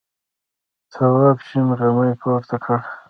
[0.93, 2.77] تواب شین غمی پورته کړ.